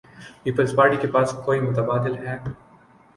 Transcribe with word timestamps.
Peoples Party 0.43 0.97
کے 1.01 1.07
پاس 1.15 1.29
کو 1.43 1.51
ئی 1.53 1.59
متبادل 1.61 2.15
ہے؟ 2.17 2.35